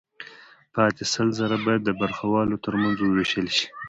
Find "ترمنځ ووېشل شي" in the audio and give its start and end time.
2.65-3.67